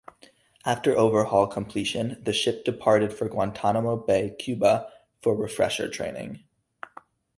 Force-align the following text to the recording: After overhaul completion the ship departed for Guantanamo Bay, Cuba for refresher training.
After 0.65 0.97
overhaul 0.97 1.45
completion 1.45 2.23
the 2.23 2.33
ship 2.33 2.65
departed 2.65 3.13
for 3.13 3.29
Guantanamo 3.29 3.95
Bay, 3.97 4.31
Cuba 4.31 4.91
for 5.21 5.35
refresher 5.35 5.87
training. 5.87 6.43